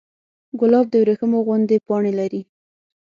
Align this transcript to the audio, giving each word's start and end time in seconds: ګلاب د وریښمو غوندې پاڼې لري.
ګلاب 0.59 0.85
د 0.89 0.93
وریښمو 1.01 1.39
غوندې 1.45 1.77
پاڼې 1.87 2.11
لري. 2.19 2.41